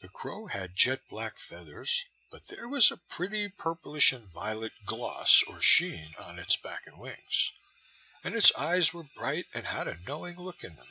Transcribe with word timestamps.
The 0.00 0.08
crow 0.08 0.46
had 0.46 0.74
jet 0.76 1.02
black 1.10 1.36
feathers, 1.36 2.06
but 2.30 2.46
there 2.48 2.66
was 2.66 2.90
a 2.90 2.96
pretty 2.96 3.48
purplish 3.50 4.10
and 4.10 4.26
violet 4.26 4.72
gloss, 4.86 5.42
or 5.46 5.60
sheen, 5.60 6.14
on 6.16 6.38
its 6.38 6.56
back 6.56 6.86
and 6.86 6.96
wings, 6.98 7.52
and 8.24 8.34
its 8.34 8.50
eyes 8.54 8.94
were 8.94 9.02
bright 9.04 9.44
and 9.52 9.66
had 9.66 9.88
a 9.88 9.98
knowing 10.08 10.38
look 10.38 10.64
in 10.64 10.76
them. 10.76 10.88